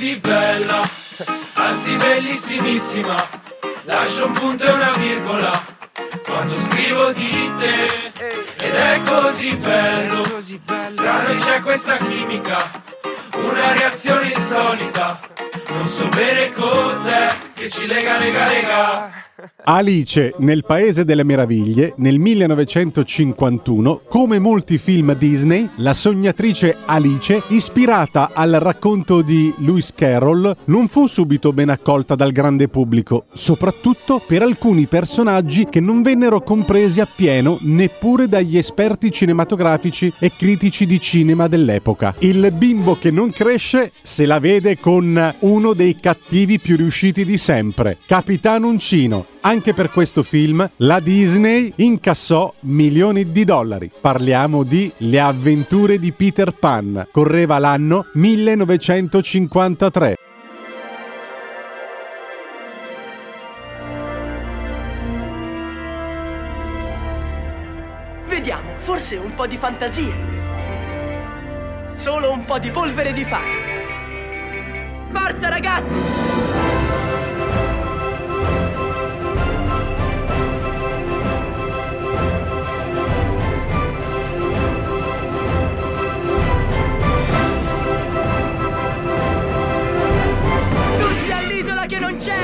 [0.00, 0.88] Così bella,
[1.52, 3.28] anzi bellissimissima.
[3.82, 5.62] Lascio un punto e una virgola
[6.24, 8.12] quando scrivo di te.
[8.56, 10.22] Ed è così bello,
[10.94, 12.70] tra noi c'è questa chimica
[13.34, 15.20] Una reazione insolita
[15.70, 19.20] Non so bene cos'è che ci lega, lega, lega
[19.64, 28.30] Alice nel Paese delle Meraviglie nel 1951, come molti film Disney, la sognatrice Alice, ispirata
[28.32, 34.42] al racconto di Lewis Carroll, non fu subito ben accolta dal grande pubblico, soprattutto per
[34.42, 41.48] alcuni personaggi che non vennero compresi appieno neppure dagli esperti cinematografici e critici di cinema
[41.48, 42.14] dell'epoca.
[42.18, 47.36] Il bimbo che non cresce se la vede con uno dei cattivi più riusciti di
[47.36, 49.26] sempre, Capitano Uncino.
[49.42, 53.90] Anche per questo film la Disney incassò milioni di dollari.
[54.00, 57.08] Parliamo di Le avventure di Peter Pan.
[57.12, 60.16] Correva l'anno 1953.
[68.28, 70.14] Vediamo, forse un po' di fantasia.
[71.96, 73.79] Solo un po' di polvere di fare.
[75.12, 75.98] Forza ragazzi!
[90.98, 92.38] Tutti all'isola che non c'è!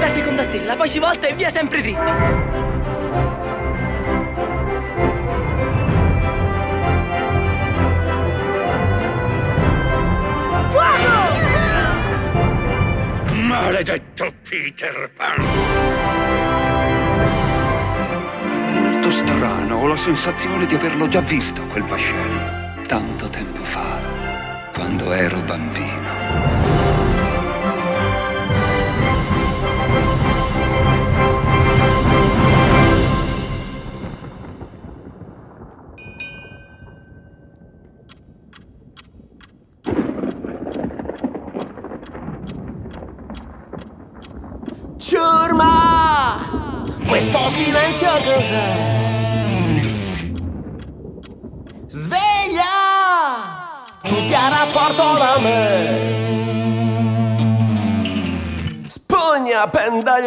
[0.00, 2.05] La seconda stella, poi si volta e via sempre dritti.
[20.06, 22.84] Sensazione di averlo già visto quel vascello.
[22.86, 23.98] Tanto tempo fa,
[24.72, 26.05] quando ero bambino.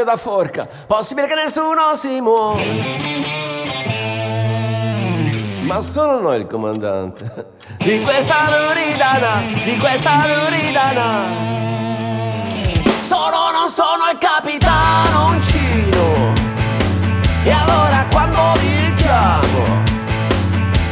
[0.09, 0.67] Da forca!
[0.87, 2.61] Possibile che nessuno si muova!
[5.61, 11.57] Ma sono noi il comandante di questa luridana, di questa luridana.
[13.03, 16.33] Sono non sono il capitano uncino
[17.43, 19.83] E allora quando vi chiamo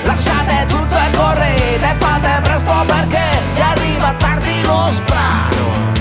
[0.01, 5.96] Lasciate tutto e correte Fate presto perché vi arriva tardi lo sbrano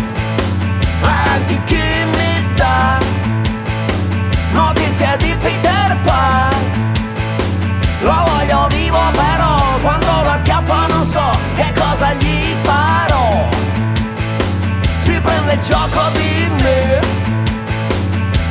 [15.66, 17.00] gioco di me.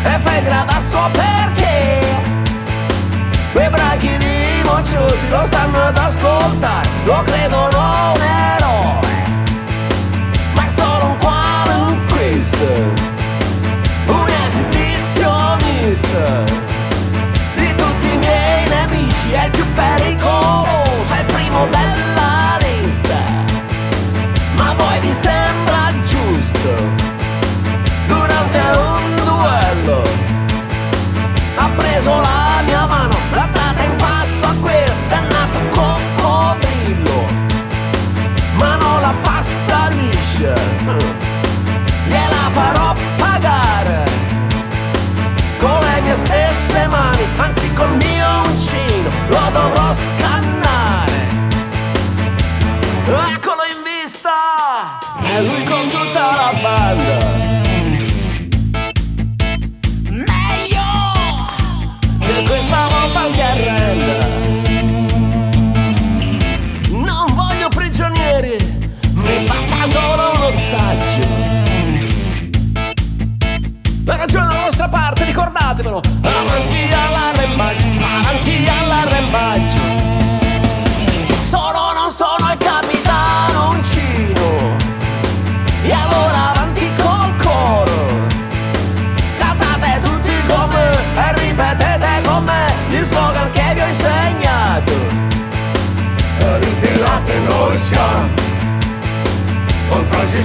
[0.03, 1.99] E fa il gradasso perché.
[3.51, 6.87] Quei brachini mociosi lo stanno ad ascoltare.
[7.05, 9.05] Lo credono un eroe
[10.55, 12.65] ma è solo un qualunquista
[14.07, 16.43] un esibizionista.
[17.55, 23.17] Di tutti i miei nemici è il più pericoloso è il primo della lista.
[24.55, 26.94] Ma voi vi sembra giusto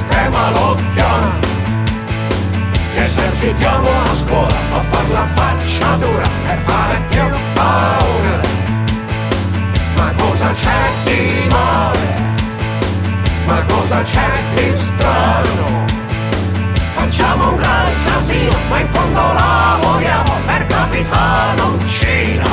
[0.01, 1.39] sistema locchione.
[2.93, 8.41] Ci esercitiamo a scuola a far la faccia dura e fare più paura.
[9.97, 12.15] Ma cosa c'è di male?
[13.45, 15.85] Ma cosa c'è di strano?
[16.95, 22.49] Facciamo un gran casino, ma in fondo lavoriamo per capitano Cina.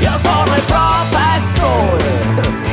[0.00, 2.63] Io sono il professore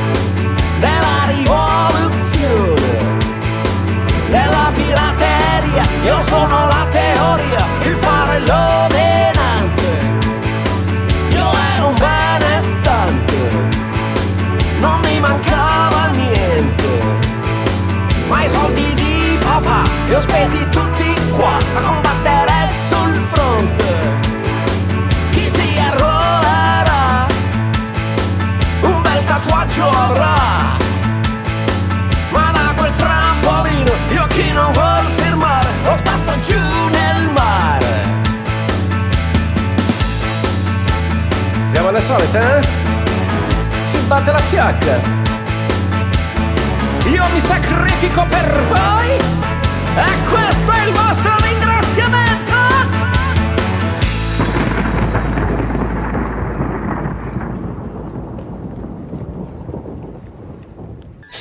[8.41, 9.83] il farello menante.
[11.29, 13.35] Io ero un benestante,
[14.79, 16.89] non mi mancava niente.
[18.27, 20.80] Ma i soldi di papà li ho spesi tutti
[42.01, 42.67] Alle solite, eh?
[43.91, 44.99] Si batte la fiacca.
[47.05, 49.09] Io mi sacrifico per voi
[49.95, 51.61] e questo è il vostro ringraziamento.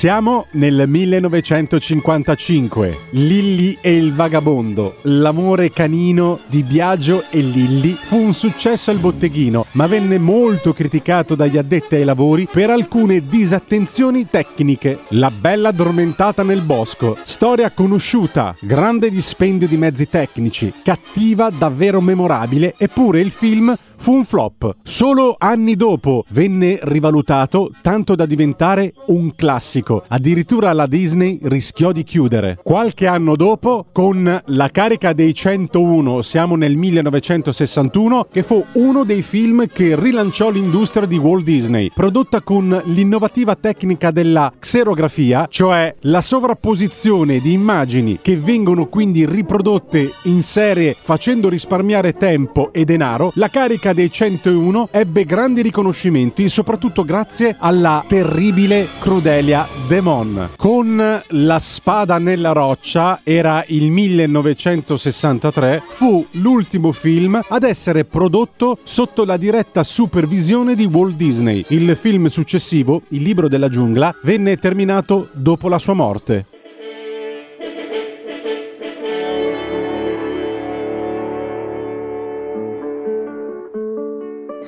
[0.01, 2.97] Siamo nel 1955.
[3.11, 9.67] Lilli e il vagabondo, l'amore canino di Biagio e Lilli, fu un successo al botteghino,
[9.73, 15.01] ma venne molto criticato dagli addetti ai lavori per alcune disattenzioni tecniche.
[15.09, 22.73] La bella addormentata nel bosco, storia conosciuta, grande dispendio di mezzi tecnici, cattiva, davvero memorabile,
[22.79, 24.77] eppure il film fu un flop.
[24.83, 30.05] Solo anni dopo venne rivalutato tanto da diventare un classico.
[30.09, 32.59] Addirittura la Disney rischiò di chiudere.
[32.63, 39.23] Qualche anno dopo, con La carica dei 101, siamo nel 1961, che fu uno dei
[39.23, 46.23] film che rilanciò l'industria di Walt Disney, prodotta con l'innovativa tecnica della xerografia, cioè la
[46.23, 53.33] sovrapposizione di immagini che vengono quindi riprodotte in serie facendo risparmiare tempo e denaro.
[53.35, 60.51] La carica dei 101 ebbe grandi riconoscimenti, soprattutto grazie alla terribile Crudelia Demon.
[60.57, 69.25] Con La spada nella roccia, era il 1963, fu l'ultimo film ad essere prodotto sotto
[69.25, 71.65] la diretta supervisione di Walt Disney.
[71.69, 76.47] Il film successivo, Il libro della giungla, venne terminato dopo la sua morte.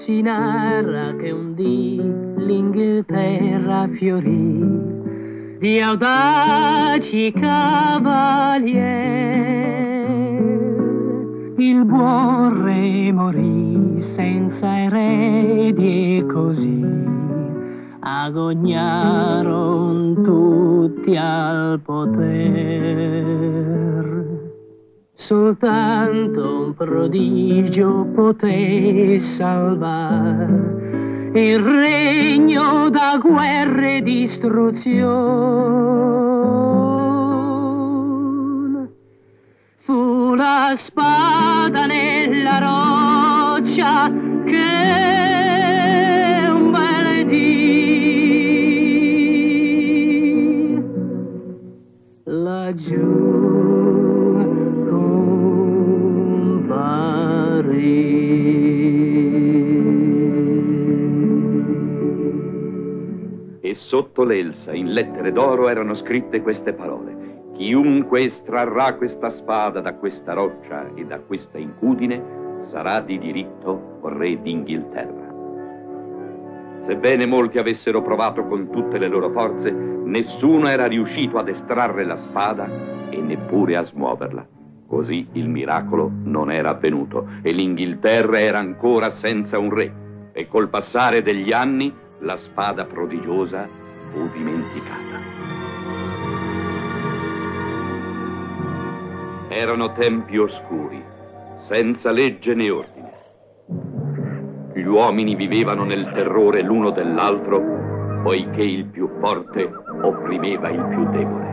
[0.05, 1.95] Si narra che un dì
[2.35, 8.81] l'Inghilterra fiorì di audaci cavalier.
[11.57, 16.85] Il buon re morì senza eredi e così
[18.01, 19.05] agognaron
[20.25, 23.13] tutti al poter.
[25.15, 30.73] Soltanto un prodigio poté salvar
[31.35, 35.11] il regno da guerre e distruzione.
[39.85, 44.11] Fu la spada nella roccia
[44.45, 44.59] che
[46.51, 48.33] un bel dì
[52.25, 53.22] laggiù
[63.75, 67.51] Sotto l'elsa, in lettere d'oro, erano scritte queste parole.
[67.55, 74.41] Chiunque estrarrà questa spada da questa roccia e da questa incudine sarà di diritto re
[74.41, 75.31] d'Inghilterra.
[76.85, 82.17] Sebbene molti avessero provato con tutte le loro forze, nessuno era riuscito ad estrarre la
[82.17, 82.69] spada
[83.09, 84.47] e neppure a smuoverla.
[84.87, 89.93] Così il miracolo non era avvenuto e l'Inghilterra era ancora senza un re.
[90.33, 93.69] E col passare degli anni la spada prodigiosa
[94.11, 95.19] fu dimenticata.
[99.49, 101.03] Erano tempi oscuri,
[101.59, 103.13] senza legge né ordine.
[104.75, 107.61] Gli uomini vivevano nel terrore l'uno dell'altro,
[108.23, 109.71] poiché il più forte
[110.03, 111.51] opprimeva il più debole.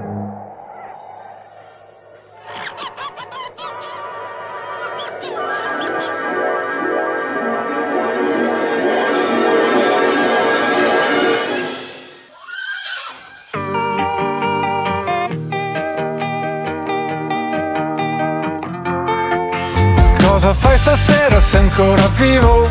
[20.40, 22.70] Cosa fai stasera se ancora vivo?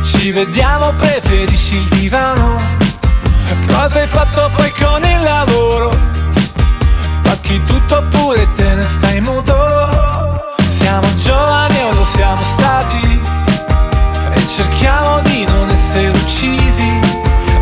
[0.00, 2.56] Ci vediamo, preferisci il divano?
[3.66, 5.90] Cosa hai fatto poi con il lavoro?
[7.10, 9.56] Spacchi tutto oppure te ne stai muto?
[10.78, 13.20] Siamo giovani o lo siamo stati?
[14.34, 17.00] E cerchiamo di non essere uccisi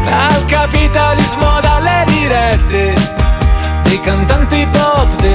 [0.04, 2.94] Dal capitalismo, dalle dirette
[3.84, 5.25] Dei cantanti pop,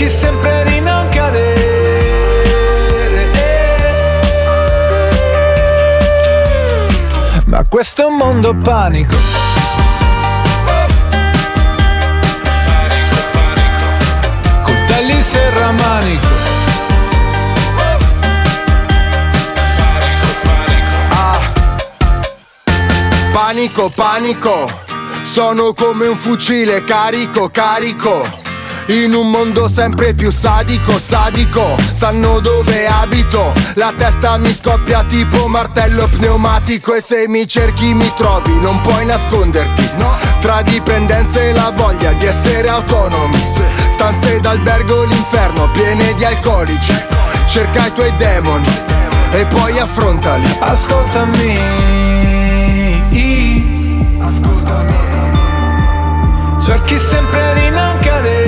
[0.00, 1.68] Cerchi sempre di non cadere
[7.44, 9.14] Ma questo è un mondo panico.
[14.62, 16.28] Coltelli serramanico
[23.32, 24.66] Panico, panico,
[25.22, 28.39] sono come un fucile carico, carico.
[28.90, 33.52] In un mondo sempre più sadico, sadico, sanno dove abito.
[33.74, 39.06] La testa mi scoppia tipo martello pneumatico e se mi cerchi mi trovi, non puoi
[39.06, 39.90] nasconderti.
[39.96, 40.10] No.
[40.40, 43.38] Tra dipendenze e la voglia di essere autonomi.
[43.90, 46.92] Stanze d'albergo l'inferno piene di alcolici.
[47.46, 48.68] Cerca i tuoi demoni
[49.30, 50.56] e poi affrontali.
[50.58, 52.18] Ascoltami
[56.60, 58.39] Cerchi sempre di non cadere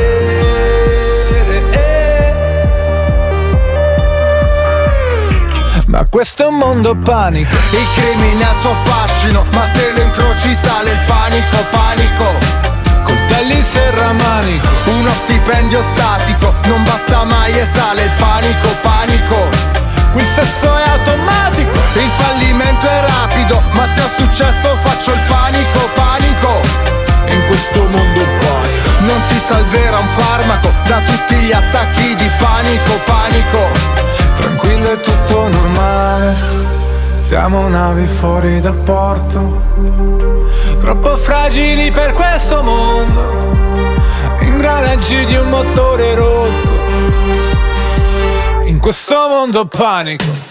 [5.92, 10.00] Ma questo è un mondo panico Il crimine ha il suo fascino, ma se lo
[10.00, 12.24] incroci sale il panico, panico.
[13.02, 19.48] Coltelli serramanico Uno stipendio statico, non basta mai e sale il panico, panico.
[20.12, 24.71] Qui il sesso è automatico Il fallimento è rapido, ma se ho successo
[37.32, 39.62] Siamo navi fuori dal porto
[40.78, 43.56] Troppo fragili per questo mondo
[44.40, 46.72] Ingranaggi di un motore rotto
[48.66, 50.50] In questo mondo panico.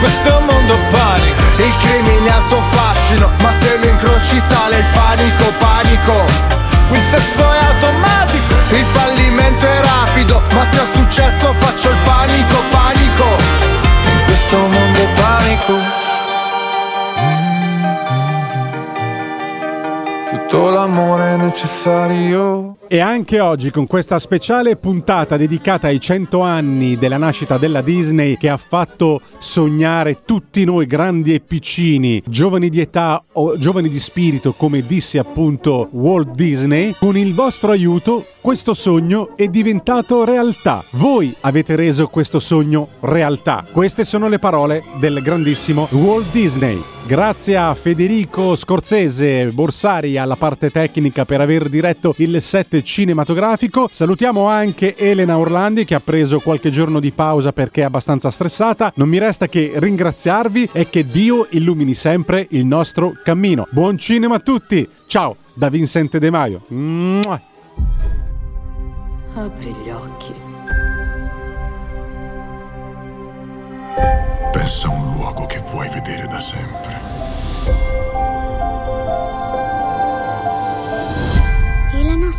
[0.00, 0.90] Questo mondo Il
[2.38, 6.60] il suo fascino, ma se lo incroci sale il panico, panico.
[6.88, 11.96] Qui il sesso è automatico Il fallimento è rapido, ma se ho successo faccio il
[12.04, 13.24] panico, panico.
[14.04, 16.00] In questo mondo panico
[20.28, 27.16] Tutto l'amore necessario E anche oggi con questa speciale puntata dedicata ai 100 anni della
[27.16, 33.22] nascita della Disney che ha fatto sognare tutti noi grandi e piccini, giovani di età
[33.32, 39.36] o giovani di spirito come disse appunto Walt Disney, con il vostro aiuto questo sogno
[39.36, 40.84] è diventato realtà.
[40.90, 43.64] Voi avete reso questo sogno realtà.
[43.72, 46.82] Queste sono le parole del grandissimo Walt Disney.
[47.06, 53.88] Grazie a Federico Scorsese Borsari alla parte tecnica per aver diretto il set cinematografico.
[53.90, 58.92] Salutiamo anche Elena Orlandi che ha preso qualche giorno di pausa perché è abbastanza stressata.
[58.96, 63.66] Non mi resta che ringraziarvi e che Dio illumini sempre il nostro cammino.
[63.70, 64.88] Buon cinema a tutti!
[65.06, 66.62] Ciao da Vincente De Maio.
[66.68, 67.40] Mua.
[69.34, 70.32] Apri gli occhi.
[74.52, 77.01] Pensa a un luogo che vuoi vedere da sempre.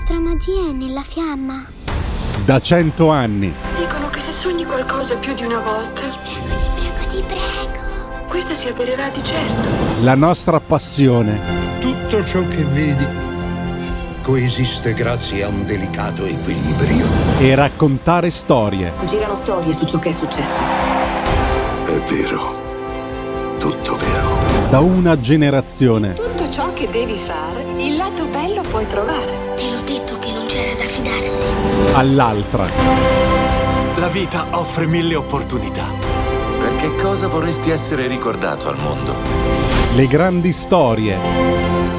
[0.03, 1.65] Nostra magia è nella fiamma.
[2.43, 3.53] Da cento anni.
[3.77, 6.01] Dicono che se sogni qualcosa più di una volta.
[6.01, 8.25] Ti prego, ti prego, ti prego.
[8.27, 9.69] Questa si avvererà di certo.
[10.01, 11.39] La nostra passione.
[11.79, 13.07] Tutto ciò che vedi
[14.21, 17.05] coesiste grazie a un delicato equilibrio.
[17.39, 18.91] E raccontare storie.
[19.05, 20.59] Girano storie su ciò che è successo.
[21.85, 22.61] È vero.
[23.57, 24.69] Tutto vero.
[24.69, 26.11] Da una generazione.
[26.11, 29.52] Tutto ciò che devi fare, il lato bello puoi trovare.
[29.63, 31.45] Te l'ho detto che non c'era da fidarsi.
[31.93, 32.65] All'altra.
[33.95, 35.85] La vita offre mille opportunità.
[36.59, 39.15] Per che cosa vorresti essere ricordato al mondo?
[39.95, 41.17] Le grandi storie.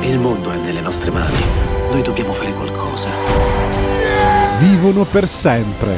[0.03, 1.39] Il mondo è nelle nostre mani.
[1.89, 3.09] Noi dobbiamo fare qualcosa.
[4.59, 5.97] Vivono per sempre.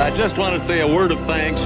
[0.00, 1.62] I just want to say a word of thanks.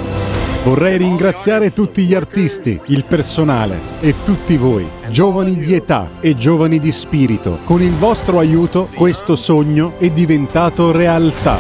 [0.69, 6.79] Vorrei ringraziare tutti gli artisti, il personale e tutti voi, giovani di età e giovani
[6.79, 7.61] di spirito.
[7.65, 11.57] Con il vostro aiuto questo sogno è diventato realtà.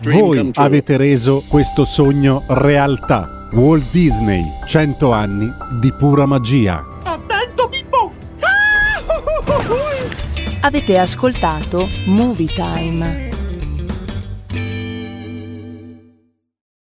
[0.00, 3.48] Voi avete reso questo sogno realtà.
[3.50, 6.84] Walt Disney, 100 anni di pura magia.
[7.02, 8.12] Attento, Pippo!
[10.60, 13.25] Avete ascoltato Movie Time.